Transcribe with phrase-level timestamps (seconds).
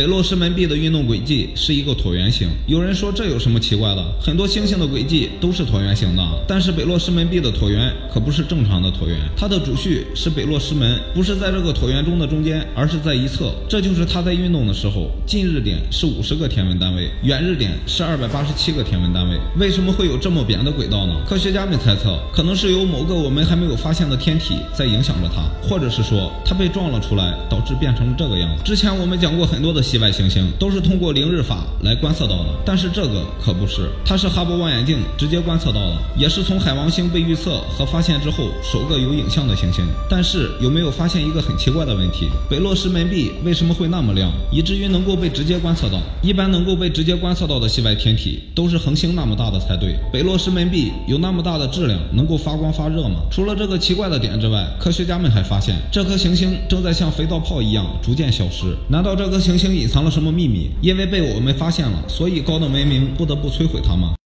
[0.00, 2.48] 北落师门壁的运动轨迹是一个椭圆形。
[2.66, 4.02] 有人说这有什么奇怪的？
[4.18, 13.52] 很多星星的轨迹都是椭圆形的，但是北落师门壁的椭圆可不是正常的椭圆，它的主序是北落师门，不是在这个椭圆中的中间，而是在一侧。
[13.68, 19.38] 这就是它在运动的时候，近日点是五十个天文单位，远日点是二百八十七个天文单位。
[19.58, 21.14] 为什么会有这么扁的轨道呢？
[21.28, 28.62] 科学家们猜测，可能是有某个我们还没有发现的天体在影响着它，或者是说它被撞了出来，导致变成了这个样子。
[28.64, 29.82] 之前我们讲过很多的。
[29.90, 39.84] 系外行星都是通过凌日法来观测到的，但是这个可不是，它是哈勃望远镜直接观测到的，也是从海王星被预测和发现之后首个有影像的行星。
[40.08, 42.28] 但是有没有发现一个很奇怪的问题？
[42.48, 46.00] 北落石门壁为什么会那么亮，以至于能够被直接观测到？
[46.22, 49.96] 一般能够被直接观测到的系外天体都是恒星那么大的才对。
[50.12, 53.22] 北落石门壁有那么大的质量，能够发光发热吗？
[53.28, 58.76] 除了这个奇怪的点之外，科学家们还发现这颗行星正在像肥皂泡一样逐渐消失。
[58.88, 59.74] 难道这颗行星？
[59.74, 60.70] 隐藏了什么秘密？
[60.82, 64.12] 因为被我们发现了，所以高等文明不得不摧毁它吗？